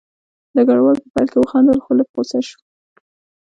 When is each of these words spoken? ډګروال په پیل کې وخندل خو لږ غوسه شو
ډګروال 0.55 0.97
په 1.01 1.07
پیل 1.13 1.27
کې 1.31 1.37
وخندل 1.39 1.77
خو 1.83 1.91
لږ 1.97 2.07
غوسه 2.13 2.39
شو 2.47 2.57